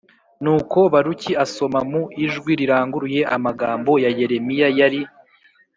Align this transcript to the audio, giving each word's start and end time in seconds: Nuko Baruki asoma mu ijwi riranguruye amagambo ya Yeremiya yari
Nuko 0.43 0.79
Baruki 0.93 1.31
asoma 1.45 1.79
mu 1.91 2.01
ijwi 2.25 2.51
riranguruye 2.59 3.21
amagambo 3.35 3.91
ya 4.03 4.11
Yeremiya 4.19 4.67
yari 4.79 5.01